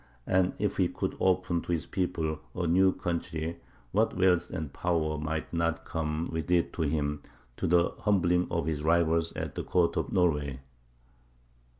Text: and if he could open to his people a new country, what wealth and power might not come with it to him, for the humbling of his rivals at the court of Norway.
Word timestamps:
and 0.25 0.53
if 0.57 0.77
he 0.77 0.87
could 0.87 1.15
open 1.19 1.61
to 1.61 1.71
his 1.71 1.85
people 1.85 2.39
a 2.55 2.65
new 2.65 2.91
country, 2.91 3.57
what 3.91 4.17
wealth 4.17 4.49
and 4.49 4.73
power 4.73 5.15
might 5.19 5.53
not 5.53 5.85
come 5.85 6.27
with 6.31 6.49
it 6.49 6.73
to 6.73 6.81
him, 6.81 7.21
for 7.55 7.67
the 7.67 7.91
humbling 7.99 8.47
of 8.49 8.65
his 8.65 8.81
rivals 8.81 9.31
at 9.33 9.53
the 9.53 9.63
court 9.63 9.95
of 9.97 10.11
Norway. 10.11 10.59